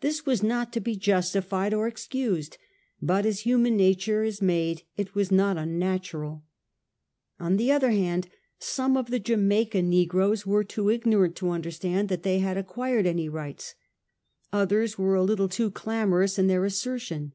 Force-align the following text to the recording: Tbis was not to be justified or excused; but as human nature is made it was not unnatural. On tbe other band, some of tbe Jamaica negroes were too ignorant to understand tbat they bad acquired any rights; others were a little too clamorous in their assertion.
Tbis 0.00 0.24
was 0.24 0.42
not 0.42 0.72
to 0.72 0.80
be 0.80 0.96
justified 0.96 1.74
or 1.74 1.86
excused; 1.86 2.56
but 3.02 3.26
as 3.26 3.40
human 3.40 3.76
nature 3.76 4.24
is 4.24 4.40
made 4.40 4.84
it 4.96 5.14
was 5.14 5.30
not 5.30 5.58
unnatural. 5.58 6.44
On 7.38 7.58
tbe 7.58 7.68
other 7.70 7.90
band, 7.90 8.30
some 8.58 8.96
of 8.96 9.08
tbe 9.08 9.22
Jamaica 9.22 9.82
negroes 9.82 10.46
were 10.46 10.64
too 10.64 10.88
ignorant 10.88 11.36
to 11.36 11.50
understand 11.50 12.08
tbat 12.08 12.22
they 12.22 12.40
bad 12.40 12.56
acquired 12.56 13.04
any 13.04 13.28
rights; 13.28 13.74
others 14.50 14.96
were 14.96 15.14
a 15.14 15.22
little 15.22 15.46
too 15.50 15.70
clamorous 15.70 16.38
in 16.38 16.46
their 16.46 16.64
assertion. 16.64 17.34